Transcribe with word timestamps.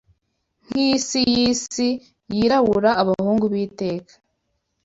nkisi 0.67 1.19
yisi 1.33 1.87
yirabura 2.33 2.91
abahungu 3.01 3.45
b'iteka 3.51 4.13